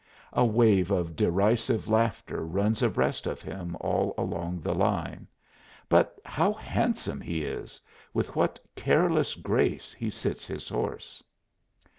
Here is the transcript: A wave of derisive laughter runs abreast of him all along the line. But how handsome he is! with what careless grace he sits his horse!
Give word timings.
A 0.33 0.43
wave 0.43 0.89
of 0.89 1.15
derisive 1.15 1.87
laughter 1.87 2.43
runs 2.43 2.81
abreast 2.81 3.27
of 3.27 3.43
him 3.43 3.77
all 3.79 4.15
along 4.17 4.61
the 4.61 4.73
line. 4.73 5.27
But 5.87 6.19
how 6.25 6.53
handsome 6.53 7.21
he 7.21 7.43
is! 7.45 7.79
with 8.11 8.35
what 8.35 8.59
careless 8.75 9.35
grace 9.35 9.93
he 9.93 10.09
sits 10.09 10.47
his 10.47 10.67
horse! 10.69 11.23